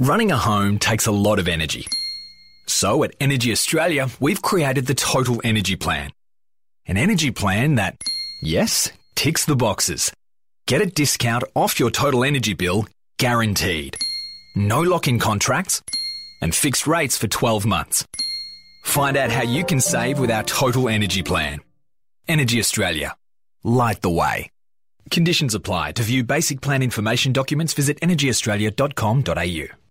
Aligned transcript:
Running 0.00 0.32
a 0.32 0.36
home 0.36 0.78
takes 0.80 1.06
a 1.06 1.12
lot 1.12 1.38
of 1.38 1.46
energy. 1.46 1.86
So 2.66 3.04
at 3.04 3.14
Energy 3.20 3.52
Australia, 3.52 4.08
we've 4.18 4.42
created 4.42 4.86
the 4.86 4.94
Total 4.94 5.40
Energy 5.44 5.76
Plan. 5.76 6.10
An 6.86 6.96
energy 6.96 7.30
plan 7.30 7.76
that, 7.76 7.96
yes, 8.42 8.90
ticks 9.14 9.44
the 9.44 9.54
boxes. 9.54 10.12
Get 10.66 10.82
a 10.82 10.86
discount 10.86 11.44
off 11.54 11.78
your 11.78 11.90
total 11.90 12.24
energy 12.24 12.54
bill, 12.54 12.86
guaranteed. 13.18 13.96
No 14.56 14.80
lock 14.80 15.06
in 15.06 15.20
contracts, 15.20 15.80
and 16.42 16.52
fixed 16.52 16.88
rates 16.88 17.16
for 17.16 17.28
12 17.28 17.64
months. 17.64 18.04
Find 18.82 19.16
out 19.16 19.30
how 19.30 19.42
you 19.42 19.64
can 19.64 19.80
save 19.80 20.18
with 20.18 20.30
our 20.30 20.42
Total 20.42 20.88
Energy 20.88 21.22
Plan. 21.22 21.60
Energy 22.26 22.58
Australia. 22.58 23.14
Light 23.62 24.02
the 24.02 24.10
way. 24.10 24.50
Conditions 25.10 25.54
apply. 25.54 25.92
To 25.92 26.02
view 26.02 26.24
basic 26.24 26.60
plan 26.60 26.82
information 26.82 27.32
documents, 27.32 27.74
visit 27.74 28.00
energyaustralia.com.au. 28.00 29.83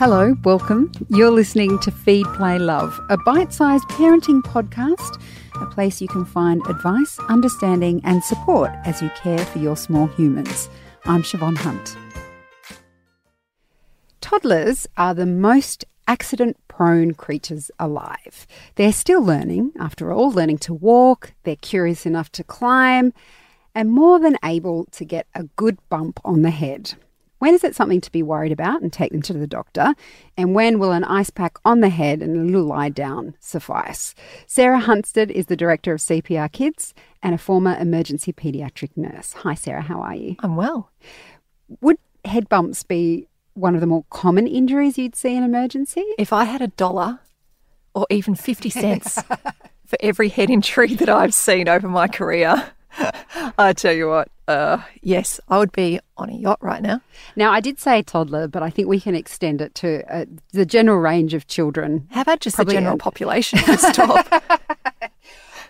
Hello, 0.00 0.34
welcome. 0.44 0.90
You're 1.10 1.30
listening 1.30 1.78
to 1.80 1.90
Feed, 1.90 2.24
Play, 2.28 2.58
Love, 2.58 2.98
a 3.10 3.18
bite 3.18 3.52
sized 3.52 3.84
parenting 3.88 4.40
podcast, 4.40 5.20
a 5.60 5.66
place 5.66 6.00
you 6.00 6.08
can 6.08 6.24
find 6.24 6.66
advice, 6.68 7.18
understanding, 7.28 8.00
and 8.02 8.24
support 8.24 8.70
as 8.86 9.02
you 9.02 9.10
care 9.10 9.44
for 9.44 9.58
your 9.58 9.76
small 9.76 10.06
humans. 10.06 10.70
I'm 11.04 11.22
Siobhan 11.22 11.58
Hunt. 11.58 11.98
Toddlers 14.22 14.86
are 14.96 15.12
the 15.12 15.26
most 15.26 15.84
accident 16.08 16.56
prone 16.66 17.12
creatures 17.12 17.70
alive. 17.78 18.46
They're 18.76 18.94
still 18.94 19.22
learning, 19.22 19.72
after 19.78 20.14
all, 20.14 20.30
learning 20.30 20.60
to 20.60 20.72
walk, 20.72 21.34
they're 21.42 21.56
curious 21.56 22.06
enough 22.06 22.32
to 22.32 22.42
climb, 22.42 23.12
and 23.74 23.92
more 23.92 24.18
than 24.18 24.38
able 24.42 24.86
to 24.92 25.04
get 25.04 25.26
a 25.34 25.42
good 25.56 25.76
bump 25.90 26.20
on 26.24 26.40
the 26.40 26.48
head. 26.48 26.94
When 27.40 27.54
is 27.54 27.64
it 27.64 27.74
something 27.74 28.02
to 28.02 28.12
be 28.12 28.22
worried 28.22 28.52
about 28.52 28.82
and 28.82 28.92
take 28.92 29.12
them 29.12 29.22
to 29.22 29.32
the 29.32 29.46
doctor? 29.46 29.94
And 30.36 30.54
when 30.54 30.78
will 30.78 30.92
an 30.92 31.04
ice 31.04 31.30
pack 31.30 31.56
on 31.64 31.80
the 31.80 31.88
head 31.88 32.20
and 32.20 32.36
a 32.36 32.44
little 32.44 32.68
lie 32.68 32.90
down 32.90 33.34
suffice? 33.40 34.14
Sarah 34.46 34.82
Hunstead 34.82 35.30
is 35.30 35.46
the 35.46 35.56
director 35.56 35.94
of 35.94 36.00
CPR 36.00 36.52
Kids 36.52 36.92
and 37.22 37.34
a 37.34 37.38
former 37.38 37.74
emergency 37.78 38.30
paediatric 38.34 38.90
nurse. 38.94 39.32
Hi, 39.32 39.54
Sarah, 39.54 39.80
how 39.80 40.02
are 40.02 40.14
you? 40.14 40.36
I'm 40.40 40.54
well. 40.54 40.92
Would 41.80 41.96
head 42.26 42.50
bumps 42.50 42.82
be 42.82 43.26
one 43.54 43.74
of 43.74 43.80
the 43.80 43.86
more 43.86 44.04
common 44.10 44.46
injuries 44.46 44.98
you'd 44.98 45.16
see 45.16 45.34
in 45.34 45.42
emergency? 45.42 46.04
If 46.18 46.34
I 46.34 46.44
had 46.44 46.60
a 46.60 46.68
dollar 46.68 47.20
or 47.94 48.06
even 48.10 48.34
50 48.34 48.68
cents 48.68 49.14
for 49.86 49.96
every 50.00 50.28
head 50.28 50.50
injury 50.50 50.94
that 50.94 51.08
I've 51.08 51.32
seen 51.32 51.70
over 51.70 51.88
my 51.88 52.06
career, 52.06 52.72
I 53.58 53.72
tell 53.72 53.92
you 53.92 54.08
what, 54.08 54.28
uh, 54.48 54.78
yes, 55.02 55.40
I 55.48 55.58
would 55.58 55.72
be 55.72 56.00
on 56.16 56.30
a 56.30 56.34
yacht 56.34 56.58
right 56.60 56.82
now. 56.82 57.00
Now, 57.36 57.52
I 57.52 57.60
did 57.60 57.78
say 57.78 58.02
toddler, 58.02 58.48
but 58.48 58.62
I 58.62 58.70
think 58.70 58.88
we 58.88 59.00
can 59.00 59.14
extend 59.14 59.60
it 59.60 59.74
to 59.76 60.02
uh, 60.12 60.24
the 60.52 60.66
general 60.66 60.98
range 60.98 61.34
of 61.34 61.46
children. 61.46 62.08
How 62.10 62.22
about 62.22 62.40
just 62.40 62.56
Probably 62.56 62.74
the 62.74 62.80
general 62.80 62.98
population? 62.98 63.58
Stop. 63.78 64.26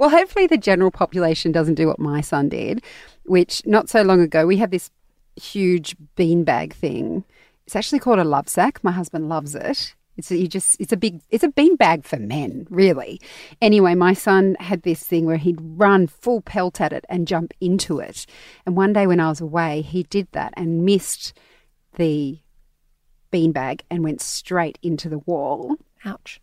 Well, 0.00 0.08
hopefully 0.08 0.46
the 0.46 0.56
general 0.56 0.90
population 0.90 1.52
doesn't 1.52 1.74
do 1.74 1.86
what 1.86 1.98
my 1.98 2.22
son 2.22 2.48
did, 2.48 2.82
which 3.24 3.60
not 3.66 3.90
so 3.90 4.00
long 4.00 4.22
ago 4.22 4.46
we 4.46 4.56
had 4.56 4.70
this 4.70 4.90
huge 5.36 5.94
beanbag 6.16 6.72
thing. 6.72 7.22
It's 7.66 7.76
actually 7.76 7.98
called 7.98 8.18
a 8.18 8.24
Lovesac. 8.24 8.78
My 8.82 8.92
husband 8.92 9.28
loves 9.28 9.54
it. 9.54 9.94
It's 10.16 10.30
a, 10.30 10.36
you 10.36 10.48
just 10.48 10.78
it's 10.80 10.92
a 10.92 10.96
big 10.96 11.20
it's 11.30 11.44
a 11.44 11.48
beanbag 11.48 12.04
for 12.04 12.18
men, 12.18 12.66
really. 12.70 13.20
Anyway, 13.62 13.94
my 13.94 14.12
son 14.12 14.56
had 14.60 14.82
this 14.82 15.02
thing 15.02 15.24
where 15.24 15.38
he'd 15.38 15.58
run 15.60 16.06
full 16.06 16.42
pelt 16.42 16.80
at 16.80 16.92
it 16.92 17.04
and 17.08 17.26
jump 17.26 17.54
into 17.60 18.00
it. 18.00 18.26
And 18.66 18.76
one 18.76 18.92
day 18.92 19.06
when 19.06 19.20
I 19.20 19.28
was 19.28 19.40
away, 19.40 19.80
he 19.82 20.02
did 20.04 20.28
that 20.32 20.52
and 20.56 20.84
missed 20.84 21.32
the 21.96 22.38
beanbag 23.32 23.80
and 23.90 24.02
went 24.04 24.20
straight 24.20 24.78
into 24.82 25.08
the 25.08 25.18
wall 25.20 25.76
Ouch. 26.04 26.40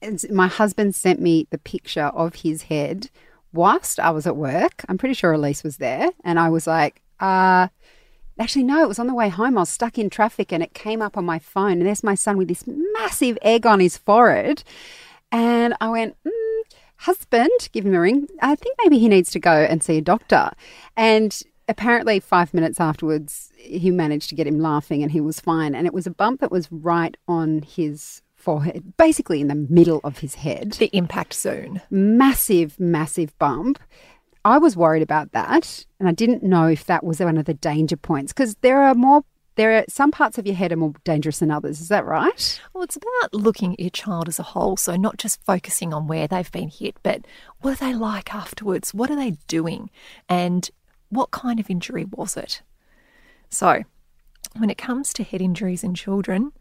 it's- 0.00 0.30
my 0.30 0.46
husband 0.46 0.94
sent 0.94 1.20
me 1.20 1.46
the 1.50 1.58
picture 1.58 2.04
of 2.14 2.36
his 2.36 2.62
head 2.62 3.10
whilst 3.52 3.98
I 4.00 4.10
was 4.10 4.26
at 4.26 4.36
work. 4.36 4.84
I'm 4.88 4.98
pretty 4.98 5.14
sure 5.14 5.32
Elise 5.32 5.62
was 5.64 5.76
there. 5.78 6.10
And 6.24 6.38
I 6.38 6.48
was 6.48 6.66
like, 6.66 7.02
uh, 7.20 7.68
actually, 8.42 8.64
no, 8.64 8.82
it 8.82 8.88
was 8.88 8.98
on 8.98 9.06
the 9.06 9.14
way 9.14 9.28
home. 9.28 9.56
I 9.56 9.62
was 9.62 9.68
stuck 9.68 9.98
in 9.98 10.10
traffic 10.10 10.52
and 10.52 10.62
it 10.62 10.74
came 10.74 11.00
up 11.00 11.16
on 11.16 11.24
my 11.24 11.38
phone. 11.38 11.72
And 11.72 11.86
there's 11.86 12.02
my 12.02 12.14
son 12.14 12.36
with 12.36 12.48
this 12.48 12.64
massive 12.66 13.38
egg 13.42 13.66
on 13.66 13.80
his 13.80 13.96
forehead. 13.96 14.64
And 15.30 15.74
I 15.80 15.88
went, 15.88 16.16
mm, 16.26 16.62
husband, 16.96 17.50
give 17.72 17.86
him 17.86 17.94
a 17.94 18.00
ring. 18.00 18.28
I 18.40 18.54
think 18.54 18.76
maybe 18.82 18.98
he 18.98 19.08
needs 19.08 19.30
to 19.30 19.40
go 19.40 19.52
and 19.52 19.82
see 19.82 19.98
a 19.98 20.02
doctor. 20.02 20.50
And 20.96 21.40
apparently, 21.68 22.20
five 22.20 22.52
minutes 22.52 22.80
afterwards, 22.80 23.50
he 23.56 23.90
managed 23.90 24.28
to 24.30 24.34
get 24.34 24.46
him 24.46 24.58
laughing 24.58 25.02
and 25.02 25.12
he 25.12 25.20
was 25.20 25.40
fine. 25.40 25.74
And 25.74 25.86
it 25.86 25.94
was 25.94 26.06
a 26.06 26.10
bump 26.10 26.40
that 26.40 26.50
was 26.50 26.70
right 26.70 27.16
on 27.28 27.62
his 27.62 28.22
forehead, 28.34 28.96
basically 28.96 29.40
in 29.40 29.48
the 29.48 29.54
middle 29.54 30.00
of 30.02 30.18
his 30.18 30.34
head. 30.34 30.72
The 30.72 30.90
impact 30.92 31.34
zone. 31.34 31.80
Massive, 31.90 32.78
massive 32.78 33.38
bump. 33.38 33.78
I 34.44 34.58
was 34.58 34.76
worried 34.76 35.02
about 35.02 35.32
that, 35.32 35.86
and 36.00 36.08
I 36.08 36.12
didn't 36.12 36.42
know 36.42 36.66
if 36.66 36.84
that 36.86 37.04
was 37.04 37.20
one 37.20 37.38
of 37.38 37.44
the 37.44 37.54
danger 37.54 37.96
points 37.96 38.32
because 38.32 38.56
there 38.56 38.82
are 38.82 38.94
more. 38.94 39.24
There 39.54 39.76
are 39.76 39.84
some 39.86 40.10
parts 40.10 40.38
of 40.38 40.46
your 40.46 40.56
head 40.56 40.72
are 40.72 40.76
more 40.76 40.94
dangerous 41.04 41.40
than 41.40 41.50
others. 41.50 41.78
Is 41.78 41.88
that 41.88 42.06
right? 42.06 42.60
Well, 42.72 42.82
it's 42.82 42.96
about 42.96 43.34
looking 43.34 43.74
at 43.74 43.80
your 43.80 43.90
child 43.90 44.26
as 44.26 44.38
a 44.38 44.42
whole. 44.44 44.78
So, 44.78 44.96
not 44.96 45.18
just 45.18 45.44
focusing 45.44 45.92
on 45.92 46.08
where 46.08 46.26
they've 46.26 46.50
been 46.50 46.70
hit, 46.70 46.96
but 47.02 47.26
what 47.60 47.72
are 47.72 47.86
they 47.86 47.94
like 47.94 48.34
afterwards? 48.34 48.94
What 48.94 49.10
are 49.10 49.16
they 49.16 49.32
doing? 49.48 49.90
And 50.26 50.70
what 51.10 51.32
kind 51.32 51.60
of 51.60 51.68
injury 51.68 52.06
was 52.06 52.36
it? 52.36 52.62
So, 53.50 53.84
when 54.56 54.70
it 54.70 54.78
comes 54.78 55.12
to 55.12 55.22
head 55.22 55.42
injuries 55.42 55.84
in 55.84 55.94
children, 55.94 56.52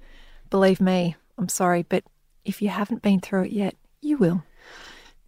believe 0.50 0.82
me, 0.82 1.16
I'm 1.38 1.50
sorry, 1.50 1.84
but 1.84 2.04
if 2.44 2.62
you 2.62 2.70
haven't 2.70 3.02
been 3.02 3.22
through 3.22 3.46
it 3.46 3.52
yet, 3.52 3.76
you 4.02 4.18
will. 4.18 4.44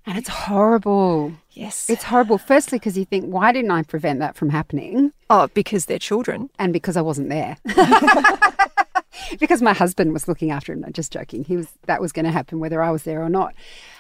And 0.06 0.18
it's 0.18 0.28
horrible. 0.30 1.34
Yes. 1.52 1.90
It's 1.90 2.04
horrible. 2.04 2.38
Firstly, 2.38 2.78
because 2.78 2.98
you 2.98 3.06
think, 3.06 3.26
why 3.26 3.52
didn't 3.54 3.72
I 3.72 3.84
prevent 3.84 4.20
that 4.20 4.36
from 4.36 4.50
happening? 4.50 5.14
oh, 5.30 5.48
because 5.54 5.86
they're 5.86 6.00
children. 6.00 6.50
And 6.60 6.74
because 6.74 6.98
I 6.98 7.02
wasn't 7.02 7.30
there. 7.30 7.58
because 9.40 9.62
my 9.62 9.74
husband 9.74 10.14
was 10.14 10.28
looking 10.28 10.52
after 10.52 10.74
him. 10.74 10.82
No, 10.82 10.90
just 10.90 11.12
joking. 11.12 11.44
He 11.44 11.56
was 11.58 11.68
that 11.86 12.02
was 12.02 12.12
going 12.12 12.26
to 12.26 12.32
happen 12.32 12.60
whether 12.60 12.82
I 12.82 12.92
was 12.92 13.04
there 13.04 13.22
or 13.24 13.30
not. 13.30 13.54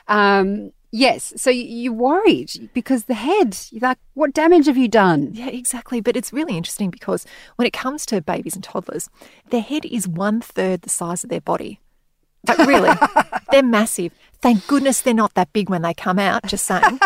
Um, 0.07 0.71
yes. 0.91 1.33
So 1.37 1.49
you- 1.49 1.63
you're 1.63 1.93
worried 1.93 2.69
because 2.73 3.05
the 3.05 3.13
head. 3.13 3.57
You're 3.71 3.81
like, 3.81 3.97
what 4.13 4.33
damage 4.33 4.65
have 4.67 4.77
you 4.77 4.87
done? 4.87 5.31
Yeah, 5.33 5.47
exactly. 5.47 6.01
But 6.01 6.17
it's 6.17 6.33
really 6.33 6.57
interesting 6.57 6.89
because 6.89 7.25
when 7.55 7.65
it 7.65 7.73
comes 7.73 8.05
to 8.07 8.21
babies 8.21 8.55
and 8.55 8.63
toddlers, 8.63 9.09
their 9.49 9.61
head 9.61 9.85
is 9.85 10.07
one 10.07 10.41
third 10.41 10.81
the 10.81 10.89
size 10.89 11.23
of 11.23 11.29
their 11.29 11.41
body. 11.41 11.79
Like, 12.47 12.57
really, 12.67 12.91
they're 13.51 13.63
massive. 13.63 14.11
Thank 14.43 14.67
goodness 14.67 14.99
they're 14.99 15.13
not 15.13 15.35
that 15.35 15.53
big 15.53 15.69
when 15.69 15.83
they 15.83 15.93
come 15.93 16.19
out, 16.19 16.45
just 16.47 16.65
saying. 16.65 16.99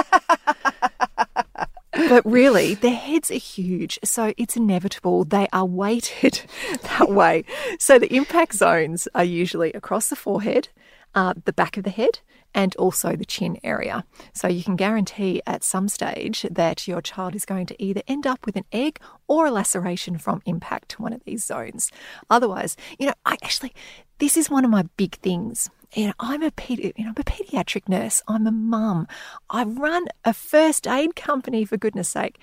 but 1.93 2.25
really, 2.25 2.73
their 2.73 2.95
heads 2.95 3.29
are 3.29 3.35
huge. 3.35 3.99
So 4.03 4.33
it's 4.37 4.57
inevitable. 4.57 5.23
They 5.23 5.47
are 5.53 5.63
weighted 5.63 6.41
that 6.81 7.11
way. 7.11 7.45
So 7.77 7.99
the 7.99 8.11
impact 8.11 8.55
zones 8.55 9.07
are 9.13 9.23
usually 9.23 9.71
across 9.73 10.09
the 10.09 10.15
forehead, 10.15 10.69
uh, 11.13 11.35
the 11.45 11.53
back 11.53 11.77
of 11.77 11.83
the 11.83 11.91
head, 11.91 12.21
and 12.55 12.75
also 12.77 13.15
the 13.15 13.23
chin 13.23 13.59
area. 13.63 14.03
So 14.33 14.47
you 14.47 14.63
can 14.63 14.75
guarantee 14.75 15.43
at 15.45 15.63
some 15.63 15.89
stage 15.89 16.43
that 16.49 16.87
your 16.87 17.03
child 17.03 17.35
is 17.35 17.45
going 17.45 17.67
to 17.67 17.79
either 17.79 18.01
end 18.07 18.25
up 18.25 18.47
with 18.47 18.55
an 18.55 18.65
egg 18.71 18.99
or 19.27 19.45
a 19.45 19.51
laceration 19.51 20.17
from 20.17 20.41
impact 20.47 20.89
to 20.89 21.03
one 21.03 21.13
of 21.13 21.23
these 21.23 21.45
zones. 21.45 21.91
Otherwise, 22.31 22.75
you 22.97 23.05
know, 23.05 23.13
I 23.27 23.37
actually, 23.43 23.75
this 24.17 24.37
is 24.37 24.49
one 24.49 24.65
of 24.65 24.71
my 24.71 24.85
big 24.97 25.17
things. 25.17 25.69
Know, 25.95 26.13
I'm 26.19 26.43
a 26.43 26.51
pedi- 26.51 26.93
you 26.95 27.05
know, 27.05 27.09
I'm 27.09 27.15
a 27.17 27.23
pediatric 27.23 27.87
nurse. 27.87 28.21
I'm 28.27 28.45
a 28.45 28.51
mum. 28.51 29.07
I 29.49 29.63
run 29.63 30.07
a 30.25 30.33
first 30.33 30.87
aid 30.87 31.15
company 31.15 31.65
for 31.65 31.77
goodness 31.77 32.09
sake. 32.09 32.37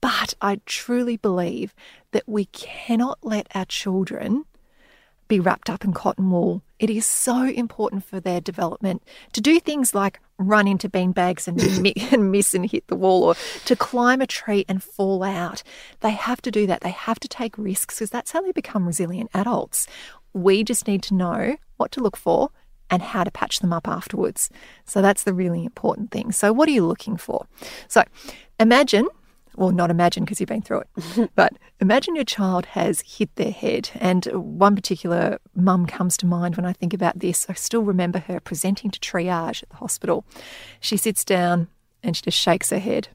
But 0.00 0.34
I 0.40 0.60
truly 0.66 1.16
believe 1.16 1.74
that 2.10 2.24
we 2.26 2.46
cannot 2.46 3.18
let 3.22 3.46
our 3.54 3.64
children 3.64 4.44
be 5.28 5.38
wrapped 5.38 5.70
up 5.70 5.84
in 5.84 5.92
cotton 5.92 6.30
wool. 6.30 6.62
It 6.78 6.90
is 6.90 7.06
so 7.06 7.44
important 7.44 8.04
for 8.04 8.18
their 8.18 8.40
development 8.40 9.02
to 9.32 9.40
do 9.40 9.60
things 9.60 9.94
like 9.94 10.20
run 10.36 10.66
into 10.66 10.90
beanbags 10.90 11.46
and, 11.46 11.62
and 12.12 12.32
miss 12.32 12.52
and 12.52 12.68
hit 12.68 12.88
the 12.88 12.96
wall 12.96 13.22
or 13.22 13.34
to 13.64 13.76
climb 13.76 14.20
a 14.20 14.26
tree 14.26 14.64
and 14.68 14.82
fall 14.82 15.22
out. 15.22 15.62
They 16.00 16.10
have 16.10 16.42
to 16.42 16.50
do 16.50 16.66
that. 16.66 16.80
They 16.80 16.90
have 16.90 17.20
to 17.20 17.28
take 17.28 17.56
risks 17.56 17.94
because 17.94 18.10
that's 18.10 18.32
how 18.32 18.42
they 18.42 18.52
become 18.52 18.86
resilient 18.86 19.30
adults. 19.32 19.86
We 20.32 20.64
just 20.64 20.88
need 20.88 21.02
to 21.04 21.14
know 21.14 21.56
what 21.76 21.92
to 21.92 22.00
look 22.00 22.16
for 22.16 22.50
and 22.92 23.02
how 23.02 23.24
to 23.24 23.30
patch 23.30 23.58
them 23.58 23.72
up 23.72 23.88
afterwards. 23.88 24.50
So 24.84 25.02
that's 25.02 25.24
the 25.24 25.34
really 25.34 25.64
important 25.64 26.12
thing. 26.12 26.30
So, 26.30 26.52
what 26.52 26.68
are 26.68 26.72
you 26.72 26.86
looking 26.86 27.16
for? 27.16 27.46
So, 27.88 28.04
imagine 28.60 29.08
well, 29.56 29.70
not 29.70 29.90
imagine 29.90 30.24
because 30.24 30.40
you've 30.40 30.48
been 30.48 30.62
through 30.62 30.82
it, 30.82 31.30
but 31.34 31.52
imagine 31.80 32.14
your 32.14 32.24
child 32.24 32.66
has 32.66 33.02
hit 33.02 33.34
their 33.36 33.50
head. 33.50 33.90
And 33.96 34.24
one 34.26 34.74
particular 34.74 35.38
mum 35.54 35.86
comes 35.86 36.16
to 36.18 36.26
mind 36.26 36.56
when 36.56 36.64
I 36.64 36.72
think 36.72 36.94
about 36.94 37.18
this. 37.18 37.46
I 37.48 37.54
still 37.54 37.82
remember 37.82 38.20
her 38.20 38.40
presenting 38.40 38.90
to 38.90 39.00
triage 39.00 39.62
at 39.62 39.68
the 39.68 39.76
hospital. 39.76 40.24
She 40.80 40.96
sits 40.96 41.24
down 41.24 41.68
and 42.02 42.16
she 42.16 42.22
just 42.22 42.38
shakes 42.38 42.70
her 42.70 42.78
head. 42.78 43.08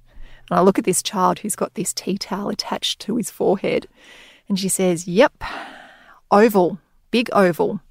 And 0.50 0.59
I 0.59 0.62
look 0.62 0.77
at 0.77 0.85
this 0.85 1.01
child 1.01 1.39
who's 1.39 1.56
got 1.56 1.74
this 1.74 1.94
tea 1.94 2.18
towel 2.18 2.50
attached 2.50 3.00
to 3.01 3.18
his 3.18 3.31
forehead. 3.31 3.88
And 4.47 4.59
she 4.59 4.69
says, 4.69 5.07
Yep, 5.07 5.44
oval, 6.31 6.79
big 7.12 7.29
oval, 7.33 7.81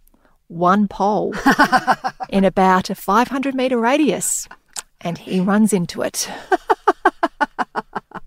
one 0.49 0.89
pole 0.89 1.35
in 2.29 2.45
about 2.45 2.91
a 2.91 2.95
500 2.95 3.55
metre 3.55 3.79
radius. 3.79 4.49
And 5.01 5.19
he 5.19 5.41
runs 5.41 5.73
into 5.73 6.03
it. 6.03 6.29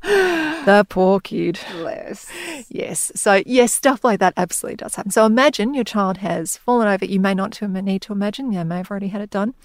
the 0.01 0.86
poor 0.89 1.19
kid. 1.19 1.60
Bless. 1.71 2.30
Yes. 2.69 3.12
So, 3.16 3.42
yes, 3.45 3.74
stuff 3.74 4.04
like 4.04 4.19
that 4.19 4.33
absolutely 4.38 4.77
does 4.77 4.95
happen. 4.95 5.12
So, 5.12 5.25
imagine 5.25 5.74
your 5.74 5.83
child 5.83 6.18
has 6.18 6.57
fallen 6.57 6.88
over. 6.88 7.06
You 7.06 7.19
may 7.19 7.33
not 7.33 7.60
need 7.62 8.01
to 8.04 8.13
imagine, 8.13 8.51
they 8.51 8.63
may 8.63 8.77
have 8.77 8.92
already 8.92 9.10
had 9.10 9.21
it 9.21 9.30
done. 9.30 9.56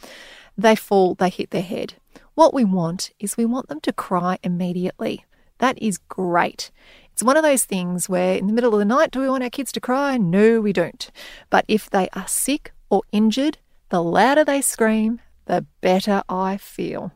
They 0.57 0.77
fall, 0.77 1.15
they 1.15 1.31
hit 1.31 1.51
their 1.51 1.63
head. 1.63 1.95
What 2.35 2.55
we 2.55 2.65
want 2.65 3.11
is 3.19 3.37
we 3.37 3.45
want 3.45 3.69
them 3.69 3.81
to 3.81 3.93
cry 3.93 4.39
immediately. 4.43 5.25
That 5.59 5.81
is 5.81 5.99
great. 5.99 6.71
It's 7.15 7.23
one 7.23 7.37
of 7.37 7.45
those 7.45 7.65
things 7.65 8.09
where 8.09 8.37
in 8.37 8.49
the 8.49 8.53
middle 8.53 8.73
of 8.73 8.81
the 8.81 8.85
night, 8.85 9.13
do 9.13 9.21
we 9.21 9.29
want 9.29 9.45
our 9.45 9.49
kids 9.49 9.71
to 9.71 9.81
cry? 9.81 10.17
No, 10.17 10.61
we 10.61 10.73
don't. 10.73 11.13
But 11.49 11.65
if 11.69 11.89
they 11.89 12.09
are 12.13 12.27
sick 12.27 12.73
or 12.91 13.03
injured, 13.13 13.59
the 13.91 14.03
louder 14.03 14.45
they 14.45 14.61
scream, 14.61 15.21
the 15.45 15.65
better 15.81 16.25
I 16.29 16.57
feel. 16.57 17.13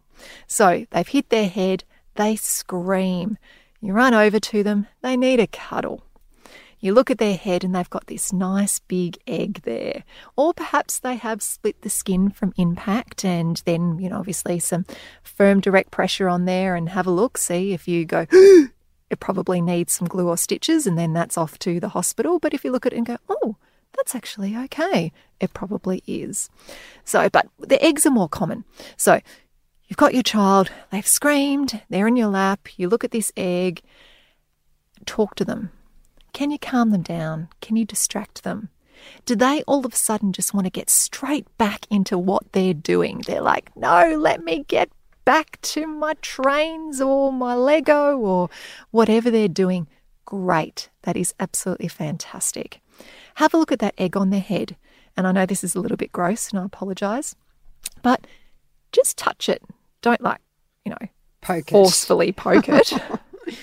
So 0.47 0.87
they've 0.91 1.09
hit 1.09 1.31
their 1.31 1.49
head, 1.49 1.83
they 2.15 2.37
scream. 2.37 3.39
You 3.81 3.93
run 3.93 4.15
over 4.15 4.39
to 4.39 4.62
them, 4.62 4.87
they 5.03 5.17
need 5.17 5.41
a 5.41 5.49
cuddle. 5.49 6.05
You 6.79 6.95
look 6.95 7.11
at 7.11 7.19
their 7.19 7.37
head 7.37 7.65
and 7.65 7.75
they've 7.75 7.91
got 7.91 8.06
this 8.06 8.33
nice 8.33 8.79
big 8.79 9.19
egg 9.27 9.62
there. 9.65 10.05
Or 10.37 10.55
perhaps 10.55 11.00
they 11.00 11.17
have 11.17 11.43
split 11.43 11.83
the 11.83 11.91
skin 11.91 12.31
from 12.31 12.55
impact 12.56 13.25
and 13.25 13.61
then, 13.67 13.99
you 13.99 14.09
know, 14.09 14.19
obviously 14.19 14.61
some 14.61 14.87
firm 15.25 15.59
direct 15.59 15.91
pressure 15.91 16.29
on 16.29 16.45
there 16.45 16.77
and 16.77 16.91
have 16.91 17.09
a 17.09 17.11
look. 17.11 17.37
See 17.37 17.73
if 17.73 17.89
you 17.89 18.05
go, 18.05 18.29
it 19.10 19.20
probably 19.20 19.60
needs 19.60 19.93
some 19.93 20.08
glue 20.08 20.28
or 20.28 20.37
stitches 20.37 20.87
and 20.87 20.99
then 20.99 21.12
that's 21.12 21.38
off 21.38 21.58
to 21.60 21.81
the 21.81 21.90
hospital. 21.90 22.38
But 22.38 22.55
if 22.55 22.64
you 22.64 22.70
look 22.70 22.87
at 22.87 22.93
it 22.93 22.96
and 22.96 23.06
go, 23.06 23.16
oh, 23.28 23.56
that's 23.96 24.14
actually 24.14 24.56
okay, 24.56 25.12
it 25.40 25.55
probably 25.55 26.02
is. 26.06 26.50
So, 27.05 27.28
but 27.28 27.49
the 27.58 27.82
eggs 27.82 28.06
are 28.06 28.10
more 28.10 28.28
common. 28.28 28.64
So 28.96 29.20
you've 29.88 29.96
got 29.96 30.14
your 30.14 30.22
child, 30.22 30.70
they've 30.90 31.06
screamed, 31.06 31.82
they're 31.88 32.06
in 32.06 32.16
your 32.16 32.28
lap, 32.28 32.69
you 32.76 32.88
look 32.88 33.05
at 33.05 33.10
this 33.10 33.32
egg, 33.37 33.82
talk 35.06 35.34
to 35.37 35.44
them 35.44 35.70
can 36.32 36.52
you 36.52 36.58
calm 36.58 36.90
them 36.90 37.02
down? 37.02 37.49
Can 37.61 37.75
you 37.75 37.84
distract 37.84 38.44
them? 38.44 38.69
Do 39.26 39.34
they 39.34 39.62
all 39.66 39.84
of 39.84 39.93
a 39.93 39.96
sudden 39.96 40.32
just 40.32 40.54
want 40.54 40.66
to 40.66 40.70
get 40.70 40.90
straight 40.90 41.46
back 41.58 41.84
into 41.90 42.16
what 42.16 42.52
they're 42.52 42.75
doing? 42.75 43.22
They're 43.26 43.40
like, 43.40 43.76
no, 43.76 44.16
let 44.16 44.44
me 44.44 44.64
get 44.69 44.88
back 45.28 45.60
to 45.60 45.86
my 45.86 46.14
trains 46.22 47.02
or 47.02 47.30
my 47.30 47.54
Lego 47.54 48.16
or 48.16 48.48
whatever 48.92 49.30
they're 49.30 49.46
doing. 49.46 49.86
Great. 50.25 50.88
That 51.02 51.19
is 51.19 51.34
absolutely 51.38 51.88
fantastic. 51.88 52.80
Have 53.34 53.52
a 53.52 53.58
look 53.58 53.70
at 53.70 53.78
that 53.80 53.92
egg 53.98 54.16
on 54.16 54.30
their 54.30 54.40
head. 54.40 54.75
And 55.19 55.26
I 55.26 55.32
know 55.32 55.44
this 55.44 55.62
is 55.62 55.75
a 55.75 55.80
little 55.80 55.98
bit 55.98 56.12
gross 56.12 56.48
and 56.48 56.58
I 56.58 56.64
apologize, 56.64 57.36
but 58.00 58.26
just 58.90 59.19
touch 59.19 59.50
it. 59.50 59.62
Don't 60.00 60.22
like, 60.22 60.40
you 60.86 60.92
know, 60.92 61.08
poke 61.42 61.69
forcefully 61.69 62.32
poke 62.32 62.70
it. 62.70 62.90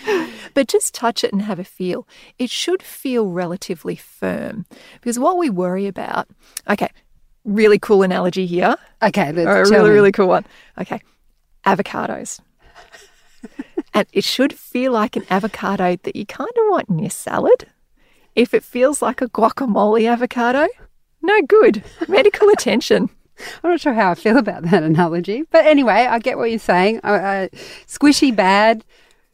but 0.54 0.68
just 0.68 0.94
touch 0.94 1.24
it 1.24 1.34
and 1.34 1.42
have 1.42 1.58
a 1.58 1.64
feel. 1.64 2.08
It 2.38 2.52
should 2.52 2.84
feel 2.84 3.30
relatively 3.30 3.96
firm 3.96 4.68
because 5.02 5.18
what 5.18 5.40
we 5.40 5.50
worry 5.50 5.88
about, 5.88 6.28
okay, 6.70 6.90
really 7.44 7.80
cool 7.80 8.04
analogy 8.04 8.46
here. 8.46 8.76
Okay, 9.02 9.30
a 9.30 9.34
really, 9.34 9.90
me. 9.90 9.96
really 9.96 10.12
cool 10.12 10.28
one. 10.28 10.46
Okay, 10.78 11.02
avocados. 11.66 12.40
and 13.94 14.08
it 14.12 14.24
should 14.24 14.54
feel 14.54 14.92
like 14.92 15.16
an 15.16 15.26
avocado 15.30 15.98
that 16.04 16.16
you 16.16 16.26
kind 16.26 16.50
of 16.50 16.64
want 16.70 16.90
in 16.90 17.00
your 17.00 17.10
salad. 17.10 17.68
If 18.36 18.54
it 18.54 18.64
feels 18.64 19.02
like 19.02 19.22
a 19.22 19.28
guacamole 19.30 20.10
avocado, 20.10 20.68
no 21.22 21.42
good. 21.44 21.84
Medical 22.08 22.50
attention. 22.50 23.10
I'm 23.64 23.72
not 23.72 23.82
sure 23.82 23.94
how 23.94 24.12
I 24.12 24.16
feel 24.16 24.38
about 24.38 24.64
that 24.64 24.84
analogy, 24.84 25.44
but 25.52 25.66
anyway, 25.66 26.08
I 26.10 26.20
get 26.20 26.38
what 26.38 26.50
you're 26.50 26.60
saying. 26.60 27.02
Uh, 27.04 27.08
uh, 27.08 27.48
squishy 27.88 28.36
bad, 28.36 28.86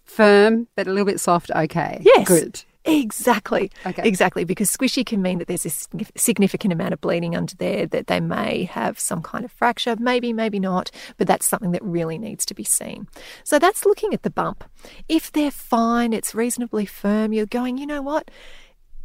firm 0.03 0.67
but 0.75 0.87
a 0.87 0.89
little 0.89 1.05
bit 1.05 1.19
soft. 1.19 1.51
Okay. 1.51 2.01
Yes. 2.03 2.27
Good. 2.27 2.63
Exactly. 2.83 3.71
Okay. 3.85 4.01
Exactly. 4.07 4.43
Because 4.43 4.75
squishy 4.75 5.05
can 5.05 5.21
mean 5.21 5.37
that 5.39 5.47
there's 5.47 5.65
a 5.65 5.69
significant 6.15 6.73
amount 6.73 6.93
of 6.93 7.01
bleeding 7.01 7.35
under 7.35 7.55
there, 7.55 7.85
that 7.87 8.07
they 8.07 8.19
may 8.19 8.63
have 8.63 8.99
some 8.99 9.21
kind 9.21 9.45
of 9.45 9.51
fracture, 9.51 9.95
maybe, 9.99 10.33
maybe 10.33 10.59
not, 10.59 10.89
but 11.17 11.27
that's 11.27 11.47
something 11.47 11.71
that 11.71 11.83
really 11.83 12.17
needs 12.17 12.45
to 12.47 12.53
be 12.55 12.63
seen. 12.63 13.07
So 13.43 13.59
that's 13.59 13.85
looking 13.85 14.13
at 14.13 14.23
the 14.23 14.31
bump. 14.31 14.63
If 15.07 15.31
they're 15.31 15.51
fine, 15.51 16.11
it's 16.11 16.33
reasonably 16.33 16.85
firm, 16.85 17.33
you're 17.33 17.45
going, 17.45 17.77
you 17.77 17.85
know 17.85 18.01
what? 18.01 18.31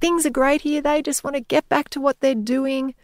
Things 0.01 0.25
are 0.25 0.31
great 0.31 0.63
here. 0.63 0.81
They 0.81 1.03
just 1.03 1.25
want 1.25 1.37
to 1.37 1.41
get 1.41 1.69
back 1.69 1.91
to 1.91 2.01
what 2.01 2.21
they're 2.21 2.35
doing. 2.35 2.95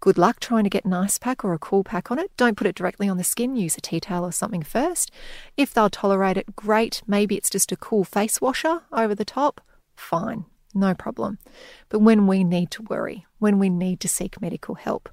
Good 0.00 0.16
luck 0.16 0.40
trying 0.40 0.64
to 0.64 0.70
get 0.70 0.86
an 0.86 0.94
ice 0.94 1.18
pack 1.18 1.44
or 1.44 1.52
a 1.52 1.58
cool 1.58 1.84
pack 1.84 2.10
on 2.10 2.18
it. 2.18 2.34
Don't 2.38 2.56
put 2.56 2.66
it 2.66 2.74
directly 2.74 3.08
on 3.08 3.18
the 3.18 3.24
skin. 3.24 3.56
Use 3.56 3.76
a 3.76 3.82
tea 3.82 4.00
towel 4.00 4.24
or 4.24 4.32
something 4.32 4.62
first. 4.62 5.10
If 5.58 5.74
they'll 5.74 5.90
tolerate 5.90 6.38
it, 6.38 6.56
great. 6.56 7.02
Maybe 7.06 7.36
it's 7.36 7.50
just 7.50 7.72
a 7.72 7.76
cool 7.76 8.04
face 8.04 8.40
washer 8.40 8.82
over 8.92 9.14
the 9.14 9.26
top. 9.26 9.60
Fine, 10.00 10.44
no 10.74 10.94
problem. 10.94 11.38
But 11.88 12.00
when 12.00 12.26
we 12.26 12.42
need 12.42 12.70
to 12.72 12.82
worry, 12.82 13.26
when 13.38 13.58
we 13.58 13.68
need 13.68 14.00
to 14.00 14.08
seek 14.08 14.40
medical 14.40 14.74
help, 14.74 15.08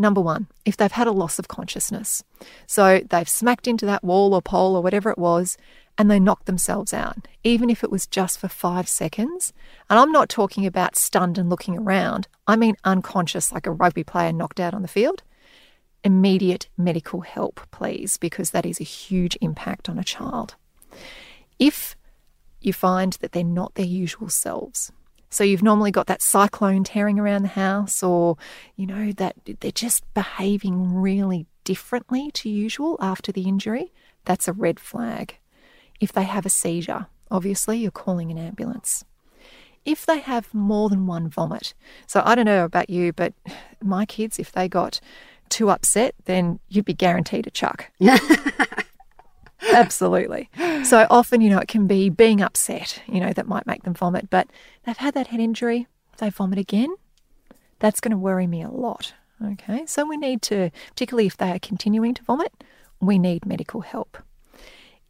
Number 0.00 0.22
one, 0.22 0.46
if 0.64 0.78
they've 0.78 0.90
had 0.90 1.08
a 1.08 1.12
loss 1.12 1.38
of 1.38 1.48
consciousness. 1.48 2.24
So 2.66 3.02
they've 3.10 3.28
smacked 3.28 3.66
into 3.66 3.84
that 3.84 4.02
wall 4.02 4.32
or 4.32 4.40
pole 4.40 4.74
or 4.74 4.82
whatever 4.82 5.10
it 5.10 5.18
was, 5.18 5.58
and 5.98 6.10
they 6.10 6.18
knocked 6.18 6.46
themselves 6.46 6.94
out, 6.94 7.28
even 7.44 7.68
if 7.68 7.84
it 7.84 7.90
was 7.90 8.06
just 8.06 8.38
for 8.38 8.48
five 8.48 8.88
seconds. 8.88 9.52
And 9.90 9.98
I'm 9.98 10.10
not 10.10 10.30
talking 10.30 10.64
about 10.64 10.96
stunned 10.96 11.36
and 11.36 11.50
looking 11.50 11.76
around, 11.76 12.28
I 12.46 12.56
mean 12.56 12.76
unconscious, 12.82 13.52
like 13.52 13.66
a 13.66 13.72
rugby 13.72 14.02
player 14.02 14.32
knocked 14.32 14.58
out 14.58 14.72
on 14.72 14.80
the 14.80 14.88
field. 14.88 15.22
Immediate 16.02 16.70
medical 16.78 17.20
help, 17.20 17.60
please, 17.70 18.16
because 18.16 18.52
that 18.52 18.64
is 18.64 18.80
a 18.80 18.84
huge 18.84 19.36
impact 19.42 19.90
on 19.90 19.98
a 19.98 20.04
child. 20.04 20.54
If 21.58 21.94
you 22.60 22.72
find 22.72 23.14
that 23.14 23.32
they're 23.32 23.44
not 23.44 23.74
their 23.74 23.86
usual 23.86 24.28
selves, 24.28 24.92
so 25.30 25.44
you've 25.44 25.62
normally 25.62 25.92
got 25.92 26.08
that 26.08 26.22
cyclone 26.22 26.82
tearing 26.82 27.18
around 27.18 27.42
the 27.42 27.48
house, 27.48 28.02
or, 28.02 28.36
you 28.74 28.84
know, 28.84 29.12
that 29.12 29.36
they're 29.60 29.70
just 29.70 30.02
behaving 30.12 30.92
really 30.96 31.46
differently 31.62 32.32
to 32.32 32.48
usual 32.48 32.98
after 33.00 33.30
the 33.30 33.42
injury, 33.42 33.92
that's 34.24 34.48
a 34.48 34.52
red 34.52 34.80
flag. 34.80 35.38
If 36.00 36.12
they 36.12 36.24
have 36.24 36.44
a 36.44 36.50
seizure, 36.50 37.06
obviously 37.30 37.78
you're 37.78 37.92
calling 37.92 38.32
an 38.32 38.38
ambulance. 38.38 39.04
If 39.84 40.04
they 40.04 40.18
have 40.18 40.52
more 40.52 40.88
than 40.88 41.06
one 41.06 41.28
vomit, 41.28 41.74
so 42.08 42.22
I 42.24 42.34
don't 42.34 42.44
know 42.44 42.64
about 42.64 42.90
you, 42.90 43.12
but 43.12 43.32
my 43.80 44.04
kids, 44.04 44.38
if 44.38 44.50
they 44.50 44.68
got 44.68 45.00
too 45.48 45.70
upset, 45.70 46.14
then 46.24 46.58
you'd 46.68 46.84
be 46.84 46.92
guaranteed 46.94 47.46
a 47.46 47.50
chuck. 47.50 47.90
Absolutely. 49.72 50.50
So 50.84 51.06
often, 51.10 51.40
you 51.40 51.50
know, 51.50 51.58
it 51.58 51.68
can 51.68 51.86
be 51.86 52.08
being 52.08 52.42
upset, 52.42 53.02
you 53.06 53.20
know, 53.20 53.32
that 53.32 53.46
might 53.46 53.66
make 53.66 53.82
them 53.82 53.94
vomit, 53.94 54.30
but 54.30 54.48
they've 54.84 54.96
had 54.96 55.14
that 55.14 55.28
head 55.28 55.40
injury, 55.40 55.86
they 56.18 56.30
vomit 56.30 56.58
again. 56.58 56.94
That's 57.78 58.00
going 58.00 58.12
to 58.12 58.18
worry 58.18 58.46
me 58.46 58.62
a 58.62 58.70
lot. 58.70 59.14
Okay. 59.42 59.86
So 59.86 60.06
we 60.06 60.16
need 60.16 60.42
to, 60.42 60.70
particularly 60.90 61.26
if 61.26 61.36
they 61.36 61.50
are 61.50 61.58
continuing 61.58 62.14
to 62.14 62.22
vomit, 62.24 62.52
we 63.00 63.18
need 63.18 63.46
medical 63.46 63.80
help. 63.80 64.18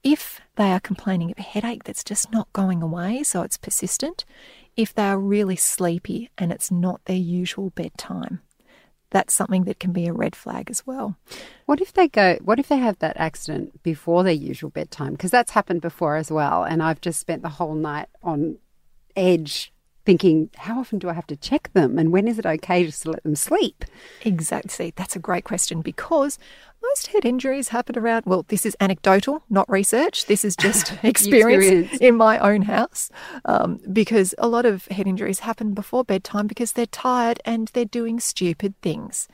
If 0.02 0.40
they 0.56 0.70
are 0.70 0.80
complaining 0.80 1.30
of 1.30 1.38
a 1.38 1.42
headache 1.42 1.84
that's 1.84 2.04
just 2.04 2.32
not 2.32 2.52
going 2.52 2.82
away, 2.82 3.22
so 3.22 3.42
it's 3.42 3.58
persistent, 3.58 4.24
if 4.76 4.94
they 4.94 5.02
are 5.02 5.18
really 5.18 5.56
sleepy 5.56 6.30
and 6.38 6.52
it's 6.52 6.70
not 6.70 7.04
their 7.04 7.16
usual 7.16 7.70
bedtime, 7.70 8.40
that's 9.10 9.34
something 9.34 9.64
that 9.64 9.80
can 9.80 9.92
be 9.92 10.06
a 10.06 10.12
red 10.12 10.36
flag 10.36 10.70
as 10.70 10.86
well. 10.86 11.16
What 11.66 11.80
if 11.80 11.92
they 11.92 12.08
go, 12.08 12.38
what 12.42 12.58
if 12.58 12.68
they 12.68 12.78
have 12.78 12.98
that 13.00 13.16
accident 13.16 13.82
before 13.82 14.22
their 14.22 14.32
usual 14.32 14.70
bedtime? 14.70 15.12
Because 15.12 15.30
that's 15.30 15.52
happened 15.52 15.80
before 15.80 16.16
as 16.16 16.30
well. 16.30 16.64
And 16.64 16.82
I've 16.82 17.00
just 17.00 17.20
spent 17.20 17.42
the 17.42 17.48
whole 17.48 17.74
night 17.74 18.08
on 18.22 18.58
edge 19.16 19.72
thinking, 20.04 20.50
how 20.56 20.80
often 20.80 20.98
do 20.98 21.08
I 21.08 21.12
have 21.12 21.26
to 21.28 21.36
check 21.36 21.72
them? 21.72 21.98
And 21.98 22.12
when 22.12 22.26
is 22.26 22.38
it 22.38 22.46
okay 22.46 22.84
just 22.84 23.02
to 23.02 23.10
let 23.10 23.22
them 23.22 23.36
sleep? 23.36 23.84
Exactly. 24.24 24.92
That's 24.96 25.14
a 25.14 25.18
great 25.18 25.44
question 25.44 25.82
because 25.82 26.38
most 26.82 27.08
head 27.08 27.24
injuries 27.24 27.68
happen 27.68 27.98
around, 27.98 28.24
well, 28.24 28.44
this 28.48 28.64
is 28.64 28.76
anecdotal, 28.80 29.44
not 29.50 29.68
research. 29.70 30.26
This 30.26 30.44
is 30.44 30.56
just 30.56 30.92
experience, 31.02 31.64
experience, 31.64 31.96
in 32.00 32.16
my 32.16 32.38
own 32.38 32.62
house 32.62 33.10
um, 33.44 33.80
because 33.92 34.34
a 34.38 34.48
lot 34.48 34.64
of 34.64 34.86
head 34.86 35.06
injuries 35.06 35.40
happen 35.40 35.74
before 35.74 36.04
bedtime 36.04 36.46
because 36.46 36.72
they're 36.72 36.86
tired 36.86 37.40
and 37.44 37.68
they're 37.68 37.84
doing 37.84 38.20
stupid 38.20 38.74
things. 38.80 39.28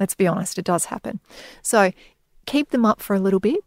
Let's 0.00 0.14
be 0.14 0.26
honest, 0.26 0.58
it 0.58 0.64
does 0.64 0.86
happen. 0.86 1.20
So 1.62 1.92
keep 2.46 2.70
them 2.70 2.84
up 2.84 3.00
for 3.00 3.14
a 3.14 3.20
little 3.20 3.40
bit. 3.40 3.60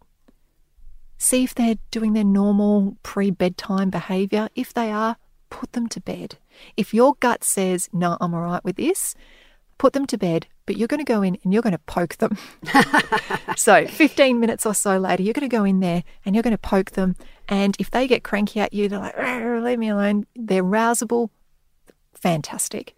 See 1.17 1.43
if 1.43 1.53
they're 1.53 1.77
doing 1.91 2.13
their 2.13 2.23
normal 2.23 2.97
pre 3.03 3.29
bedtime 3.29 3.89
behavior. 3.89 4.49
If 4.55 4.73
they 4.73 4.91
are, 4.91 5.17
put 5.51 5.73
them 5.73 5.87
to 5.89 6.01
bed. 6.01 6.37
If 6.77 6.93
your 6.93 7.15
gut 7.19 7.43
says, 7.43 7.89
no, 7.91 8.17
I'm 8.19 8.33
all 8.33 8.41
right 8.41 8.63
with 8.63 8.75
this, 8.75 9.15
put 9.77 9.93
them 9.93 10.05
to 10.05 10.17
bed, 10.17 10.47
but 10.67 10.77
you're 10.77 10.87
going 10.87 11.03
to 11.03 11.03
go 11.03 11.21
in 11.21 11.37
and 11.43 11.51
you're 11.51 11.63
going 11.63 11.71
to 11.71 11.79
poke 11.79 12.17
them. 12.17 12.37
so 13.57 13.87
15 13.87 14.39
minutes 14.39 14.65
or 14.65 14.75
so 14.75 14.97
later, 14.97 15.23
you're 15.23 15.33
going 15.33 15.49
to 15.49 15.55
go 15.55 15.63
in 15.63 15.79
there 15.79 16.03
and 16.23 16.35
you're 16.35 16.43
going 16.43 16.51
to 16.51 16.57
poke 16.57 16.91
them. 16.91 17.15
And 17.49 17.75
if 17.79 17.89
they 17.89 18.07
get 18.07 18.23
cranky 18.23 18.59
at 18.59 18.73
you, 18.73 18.87
they're 18.87 18.99
like, 18.99 19.17
leave 19.17 19.79
me 19.79 19.89
alone. 19.89 20.27
They're 20.35 20.63
rousable. 20.63 21.29
Fantastic. 22.13 22.95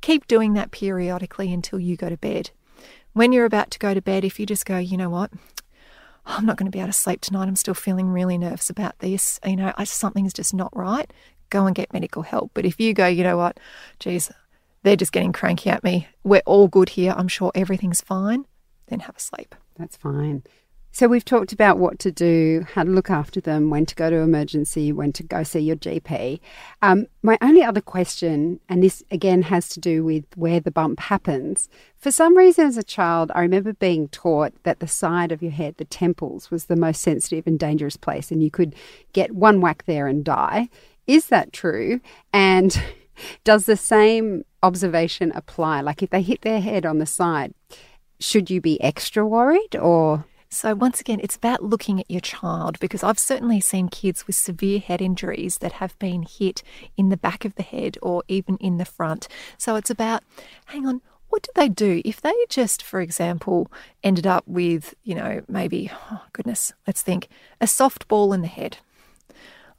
Keep 0.00 0.28
doing 0.28 0.54
that 0.54 0.70
periodically 0.70 1.52
until 1.52 1.80
you 1.80 1.96
go 1.96 2.08
to 2.08 2.16
bed. 2.16 2.50
When 3.12 3.32
you're 3.32 3.44
about 3.44 3.70
to 3.72 3.78
go 3.78 3.92
to 3.92 4.00
bed, 4.00 4.24
if 4.24 4.38
you 4.38 4.46
just 4.46 4.64
go, 4.64 4.78
you 4.78 4.96
know 4.96 5.10
what, 5.10 5.32
I'm 6.26 6.46
not 6.46 6.56
going 6.56 6.70
to 6.70 6.74
be 6.74 6.78
able 6.78 6.88
to 6.88 6.92
sleep 6.92 7.20
tonight. 7.20 7.48
I'm 7.48 7.56
still 7.56 7.74
feeling 7.74 8.08
really 8.08 8.38
nervous 8.38 8.70
about 8.70 8.98
this. 9.00 9.40
You 9.44 9.56
know, 9.56 9.72
I, 9.76 9.84
something's 9.84 10.32
just 10.32 10.54
not 10.54 10.70
right. 10.76 11.12
Go 11.50 11.66
and 11.66 11.74
get 11.74 11.92
medical 11.92 12.22
help. 12.22 12.52
But 12.54 12.64
if 12.64 12.80
you 12.80 12.94
go, 12.94 13.06
you 13.06 13.22
know 13.22 13.36
what, 13.36 13.58
geez, 13.98 14.30
they're 14.82 14.96
just 14.96 15.12
getting 15.12 15.32
cranky 15.32 15.70
at 15.70 15.84
me. 15.84 16.08
We're 16.24 16.42
all 16.46 16.68
good 16.68 16.90
here. 16.90 17.14
I'm 17.16 17.28
sure 17.28 17.52
everything's 17.54 18.00
fine. 18.00 18.46
Then 18.86 19.00
have 19.00 19.16
a 19.16 19.20
sleep. 19.20 19.54
That's 19.76 19.96
fine. 19.96 20.42
So 20.92 21.06
we've 21.06 21.24
talked 21.24 21.52
about 21.52 21.78
what 21.78 22.00
to 22.00 22.10
do, 22.10 22.66
how 22.74 22.82
to 22.82 22.90
look 22.90 23.10
after 23.10 23.40
them, 23.40 23.70
when 23.70 23.86
to 23.86 23.94
go 23.94 24.10
to 24.10 24.16
emergency, 24.16 24.90
when 24.90 25.12
to 25.12 25.22
go 25.22 25.44
see 25.44 25.60
your 25.60 25.76
GP. 25.76 26.40
Um, 26.82 27.06
my 27.22 27.38
only 27.40 27.62
other 27.62 27.80
question, 27.80 28.58
and 28.68 28.82
this 28.82 29.04
again 29.12 29.42
has 29.42 29.68
to 29.70 29.80
do 29.80 30.02
with 30.02 30.24
where 30.34 30.58
the 30.58 30.72
bump 30.72 30.98
happens. 30.98 31.68
For 31.96 32.10
some 32.10 32.36
reason, 32.36 32.66
as 32.66 32.76
a 32.76 32.82
child, 32.82 33.30
I 33.36 33.42
remember 33.42 33.72
being 33.72 34.08
taught 34.08 34.52
that 34.64 34.80
the 34.80 34.88
side 34.88 35.30
of 35.30 35.42
your 35.44 35.52
head, 35.52 35.76
the 35.76 35.84
temples, 35.84 36.50
was 36.50 36.64
the 36.64 36.76
most 36.76 37.02
sensitive 37.02 37.46
and 37.46 37.58
dangerous 37.58 37.96
place, 37.96 38.32
and 38.32 38.42
you 38.42 38.50
could 38.50 38.74
get 39.12 39.30
one 39.30 39.60
whack 39.60 39.84
there 39.86 40.08
and 40.08 40.24
die. 40.24 40.68
Is 41.10 41.26
that 41.26 41.52
true? 41.52 42.00
And 42.32 42.80
does 43.44 43.66
the 43.66 43.76
same 43.76 44.44
observation 44.62 45.32
apply? 45.34 45.80
Like 45.80 46.04
if 46.04 46.10
they 46.10 46.22
hit 46.22 46.42
their 46.42 46.60
head 46.60 46.86
on 46.86 46.98
the 46.98 47.06
side, 47.06 47.52
should 48.20 48.48
you 48.48 48.60
be 48.60 48.80
extra 48.80 49.26
worried 49.26 49.74
or? 49.74 50.24
So, 50.52 50.74
once 50.74 51.00
again, 51.00 51.20
it's 51.22 51.36
about 51.36 51.62
looking 51.62 52.00
at 52.00 52.10
your 52.10 52.20
child 52.20 52.78
because 52.80 53.04
I've 53.04 53.20
certainly 53.20 53.60
seen 53.60 53.88
kids 53.88 54.26
with 54.26 54.34
severe 54.34 54.80
head 54.80 55.00
injuries 55.00 55.58
that 55.58 55.74
have 55.74 55.96
been 56.00 56.22
hit 56.22 56.64
in 56.96 57.08
the 57.08 57.16
back 57.16 57.44
of 57.44 57.54
the 57.54 57.62
head 57.62 57.96
or 58.02 58.24
even 58.26 58.56
in 58.56 58.76
the 58.76 58.84
front. 58.84 59.28
So, 59.58 59.76
it's 59.76 59.90
about, 59.90 60.24
hang 60.66 60.88
on, 60.88 61.02
what 61.28 61.42
do 61.42 61.50
they 61.54 61.68
do 61.68 62.02
if 62.04 62.20
they 62.20 62.34
just, 62.48 62.82
for 62.82 63.00
example, 63.00 63.70
ended 64.02 64.26
up 64.26 64.42
with, 64.46 64.92
you 65.04 65.14
know, 65.14 65.42
maybe, 65.46 65.88
oh 66.10 66.22
goodness, 66.32 66.72
let's 66.84 67.02
think, 67.02 67.28
a 67.60 67.68
soft 67.68 68.08
ball 68.08 68.32
in 68.32 68.42
the 68.42 68.48
head? 68.48 68.78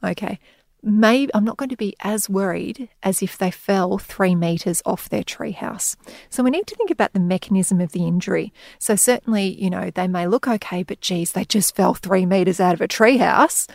Okay, 0.02 0.40
maybe 0.84 1.32
I'm 1.34 1.44
not 1.44 1.58
going 1.58 1.70
to 1.70 1.78
be 1.78 1.96
as 2.02 2.30
worried 2.30 2.90
as 3.04 3.22
if 3.22 3.38
they 3.38 3.52
fell 3.52 3.98
three 3.98 4.36
meters 4.36 4.82
off 4.86 5.10
their 5.10 5.24
treehouse. 5.24 5.96
So 6.30 6.44
we 6.44 6.50
need 6.50 6.68
to 6.68 6.76
think 6.76 6.92
about 6.92 7.14
the 7.14 7.20
mechanism 7.20 7.80
of 7.80 7.92
the 7.92 8.06
injury. 8.06 8.54
So 8.80 8.96
certainly, 8.96 9.62
you 9.62 9.70
know, 9.70 9.92
they 9.92 10.08
may 10.08 10.28
look 10.28 10.48
okay, 10.48 10.84
but 10.84 11.02
geez, 11.02 11.34
they 11.34 11.46
just 11.46 11.76
fell 11.76 11.94
three 11.94 12.26
meters 12.26 12.60
out 12.60 12.74
of 12.74 12.82
a 12.82 12.88
treehouse. 12.88 13.70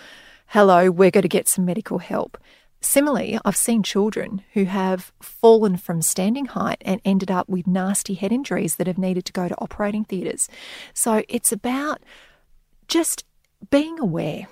Hello, 0.48 0.90
we're 0.90 1.10
going 1.10 1.22
to 1.22 1.28
get 1.28 1.48
some 1.48 1.64
medical 1.64 1.98
help. 1.98 2.38
Similarly, 2.80 3.38
I've 3.44 3.56
seen 3.56 3.82
children 3.82 4.42
who 4.52 4.64
have 4.64 5.12
fallen 5.20 5.76
from 5.76 6.02
standing 6.02 6.46
height 6.46 6.82
and 6.82 7.00
ended 7.04 7.30
up 7.30 7.48
with 7.48 7.66
nasty 7.66 8.14
head 8.14 8.32
injuries 8.32 8.76
that 8.76 8.86
have 8.86 8.98
needed 8.98 9.24
to 9.24 9.32
go 9.32 9.48
to 9.48 9.58
operating 9.58 10.04
theatres. 10.04 10.48
So 10.92 11.24
it's 11.28 11.52
about 11.52 12.02
just 12.86 13.24
being 13.70 13.98
aware 13.98 14.46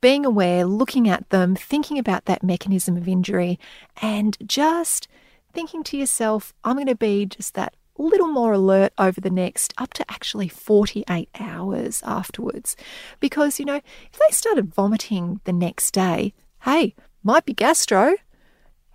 being 0.00 0.24
aware, 0.24 0.64
looking 0.64 1.08
at 1.08 1.28
them, 1.30 1.54
thinking 1.54 1.98
about 1.98 2.24
that 2.24 2.42
mechanism 2.42 2.96
of 2.96 3.08
injury, 3.08 3.58
and 4.00 4.36
just 4.46 5.08
thinking 5.52 5.82
to 5.84 5.96
yourself, 5.96 6.54
I'm 6.64 6.76
going 6.76 6.86
to 6.86 6.94
be 6.94 7.26
just 7.26 7.54
that 7.54 7.74
little 7.98 8.28
more 8.28 8.52
alert 8.52 8.92
over 8.98 9.20
the 9.20 9.30
next 9.30 9.74
up 9.76 9.92
to 9.94 10.10
actually 10.10 10.48
48 10.48 11.28
hours 11.38 12.02
afterwards. 12.04 12.76
Because, 13.20 13.58
you 13.58 13.66
know, 13.66 13.76
if 14.12 14.18
they 14.18 14.32
started 14.34 14.74
vomiting 14.74 15.40
the 15.44 15.52
next 15.52 15.92
day, 15.92 16.32
hey, 16.62 16.94
might 17.22 17.44
be 17.44 17.52
gastro, 17.52 18.14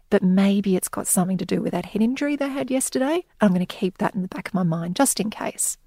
but 0.09 0.24
maybe 0.24 0.75
it's 0.75 0.88
got 0.88 1.07
something 1.07 1.38
to 1.38 1.45
do 1.45 1.62
with 1.62 1.71
that 1.71 1.85
head 1.85 2.01
injury 2.01 2.35
they 2.35 2.50
had 2.50 2.71
yesterday. 2.71 3.25
I'm 3.41 3.50
going 3.50 3.59
to 3.59 3.65
keep 3.65 3.97
that 3.97 4.15
in 4.15 4.21
the 4.21 4.27
back 4.27 4.47
of 4.47 4.53
my 4.53 4.63
mind 4.63 4.95
just 4.95 5.19
in 5.19 5.29
case. 5.29 5.77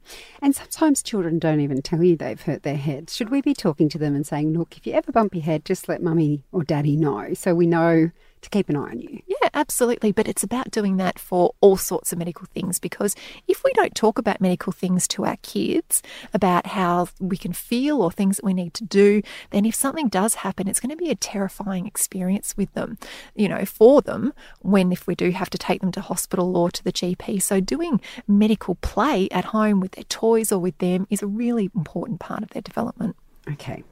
And 0.43 0.55
sometimes 0.55 1.03
children 1.03 1.39
don't 1.39 1.61
even 1.61 1.83
tell 1.83 2.03
you 2.03 2.17
they've 2.17 2.41
hurt 2.41 2.63
their 2.63 2.77
head. 2.77 3.11
Should 3.11 3.31
we 3.31 3.41
be 3.41 3.55
talking 3.55 3.89
to 3.91 3.99
them 3.99 4.15
and 4.15 4.27
saying, 4.27 4.53
look, 4.57 4.77
if 4.77 4.87
you 4.87 4.93
ever 4.93 5.13
bump 5.13 5.35
your 5.35 5.45
head, 5.45 5.65
just 5.65 5.89
let 5.89 6.03
mummy 6.03 6.45
or 6.53 6.65
daddy 6.65 6.97
know 6.97 7.35
so 7.35 7.55
we 7.55 7.67
know 7.67 8.11
to 8.43 8.51
keep 8.51 8.69
an 8.69 8.77
eye 8.77 8.91
on 8.91 9.01
you. 9.01 9.21
Yeah, 9.27 9.49
absolutely. 9.55 10.13
But 10.13 10.29
it's 10.29 10.43
about 10.43 10.71
doing 10.71 10.97
that 10.99 11.19
for 11.19 11.55
all 11.61 11.77
sorts 11.77 12.13
of 12.13 12.19
medical 12.19 12.47
things 12.47 12.79
because 12.79 13.15
if 13.47 13.65
we 13.65 13.73
don't 13.73 13.95
talk 13.95 14.19
about 14.19 14.41
medical 14.41 14.73
things 14.73 15.07
to 15.09 15.25
our 15.25 15.37
kids, 15.43 16.03
about 16.33 16.67
how 16.67 17.09
we 17.21 17.37
can 17.37 17.53
feel 17.53 18.03
or 18.03 18.11
things 18.11 18.37
that 18.37 18.45
we 18.45 18.55
need 18.55 18.75
to 18.75 18.85
do, 18.85 19.23
then 19.51 19.65
if 19.65 19.75
something 19.75 20.09
does 20.09 20.37
happen, 20.37 20.69
it's 20.69 20.81
going 20.81 20.91
to 20.91 20.97
be 20.97 21.11
a 21.11 21.17
terrifying 21.17 21.87
experience 21.87 22.57
with 22.57 22.73
them, 22.75 22.99
you 23.35 23.49
know, 23.49 23.65
for 23.65 24.03
them 24.03 24.33
when 24.61 24.93
if 24.93 25.07
we 25.07 25.15
do 25.15 25.31
have 25.31 25.51
to 25.51 25.59
take 25.59 25.81
them 25.81 25.93
to 25.93 26.01
hospital 26.01 26.57
or 26.57 26.71
to 26.71 26.85
the 26.85 26.93
GP. 26.93 27.43
So 27.43 27.61
doing 27.61 28.01
medical 28.27 28.77
play 28.77 29.29
at 29.31 29.47
home 29.47 29.81
with 29.81 29.93
their 29.93 30.05
toys 30.05 30.53
or 30.53 30.59
with 30.59 30.79
them 30.79 31.07
is 31.11 31.23
a 31.23 31.27
really 31.27 31.71
important 31.75 32.21
part 32.21 32.43
of 32.43 32.51
their 32.51 32.63
development. 32.63 33.17
Okay. 33.53 33.83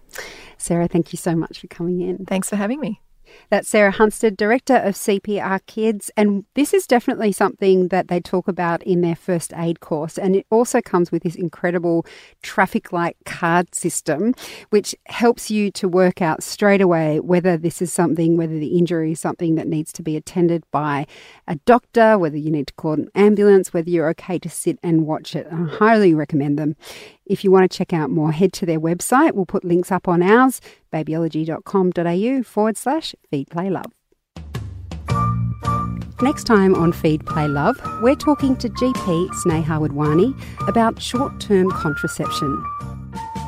Sarah, 0.58 0.88
thank 0.88 1.12
you 1.12 1.16
so 1.16 1.34
much 1.34 1.60
for 1.60 1.66
coming 1.66 2.00
in. 2.00 2.26
Thanks 2.26 2.48
for 2.48 2.56
having 2.56 2.80
me. 2.80 3.00
That's 3.50 3.68
Sarah 3.68 3.92
Hunstead, 3.92 4.36
Director 4.36 4.76
of 4.76 4.94
CPR 4.94 5.60
Kids. 5.66 6.10
And 6.16 6.44
this 6.54 6.74
is 6.74 6.86
definitely 6.86 7.32
something 7.32 7.88
that 7.88 8.08
they 8.08 8.20
talk 8.20 8.48
about 8.48 8.82
in 8.82 9.00
their 9.00 9.16
first 9.16 9.52
aid 9.56 9.80
course. 9.80 10.18
And 10.18 10.36
it 10.36 10.46
also 10.50 10.80
comes 10.80 11.12
with 11.12 11.22
this 11.22 11.34
incredible 11.34 12.06
traffic 12.42 12.92
light 12.92 13.16
card 13.24 13.74
system, 13.74 14.34
which 14.70 14.94
helps 15.06 15.50
you 15.50 15.70
to 15.72 15.88
work 15.88 16.20
out 16.20 16.42
straight 16.42 16.80
away 16.80 17.20
whether 17.20 17.56
this 17.56 17.80
is 17.82 17.92
something, 17.92 18.36
whether 18.36 18.58
the 18.58 18.78
injury 18.78 19.12
is 19.12 19.20
something 19.20 19.54
that 19.56 19.66
needs 19.66 19.92
to 19.94 20.02
be 20.02 20.16
attended 20.16 20.64
by 20.70 21.06
a 21.46 21.56
doctor, 21.66 22.18
whether 22.18 22.36
you 22.36 22.50
need 22.50 22.66
to 22.68 22.74
call 22.74 22.92
an 22.92 23.08
ambulance, 23.14 23.72
whether 23.72 23.90
you're 23.90 24.08
okay 24.10 24.38
to 24.38 24.48
sit 24.48 24.78
and 24.82 25.06
watch 25.06 25.34
it. 25.34 25.46
I 25.50 25.66
highly 25.66 26.14
recommend 26.14 26.58
them. 26.58 26.76
If 27.26 27.42
you 27.42 27.50
want 27.50 27.70
to 27.70 27.76
check 27.76 27.92
out 27.92 28.10
more, 28.10 28.32
head 28.32 28.52
to 28.54 28.66
their 28.66 28.80
website. 28.80 29.32
We'll 29.32 29.46
put 29.46 29.64
links 29.64 29.90
up 29.90 30.06
on 30.06 30.22
ours, 30.22 30.60
babyology.com.au 30.92 32.42
forward 32.44 32.76
slash 32.76 33.14
feed 33.30 33.50
play 33.50 33.68
love. 33.68 33.92
Next 36.22 36.44
time 36.44 36.74
on 36.74 36.92
Feed 36.92 37.26
Play 37.26 37.46
Love, 37.46 37.78
we're 38.00 38.14
talking 38.14 38.56
to 38.56 38.70
GP 38.70 39.28
Sneha 39.44 39.86
Wadhwani 39.86 40.34
about 40.66 41.02
short 41.02 41.38
term 41.40 41.70
contraception. 41.70 42.64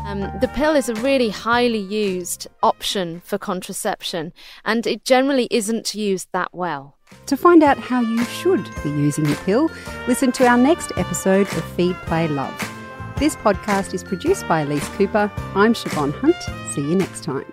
Um, 0.05 0.21
the 0.43 0.51
pill 0.55 0.75
is 0.75 0.91
a 0.91 0.95
really 0.97 1.31
highly 1.31 1.79
used 1.79 2.47
option 2.63 3.23
for 3.25 3.39
contraception, 3.39 4.35
and 4.67 4.87
it 4.87 5.07
generally 5.07 5.49
isn't 5.51 5.95
used 5.95 6.29
that 6.33 6.53
well. 6.53 6.99
To 7.27 7.39
find 7.39 7.63
out 7.63 7.79
how 7.79 8.03
you 8.03 8.23
should 8.25 8.65
be 8.83 8.91
using 8.91 9.25
the 9.25 9.37
pill, 9.47 9.71
listen 10.07 10.31
to 10.33 10.47
our 10.47 10.59
next 10.59 10.93
episode 10.99 11.47
of 11.47 11.65
Feed 11.73 11.97
Play 12.07 12.29
Love. 12.29 12.78
This 13.19 13.35
podcast 13.35 13.95
is 13.95 14.05
produced 14.05 14.47
by 14.47 14.61
Elise 14.61 14.89
Cooper. 14.91 15.29
I'm 15.57 15.75
Siobhan 15.75 16.15
Hunt. 16.21 16.37
See 16.73 16.83
you 16.83 16.95
next 16.95 17.25
time. 17.25 17.53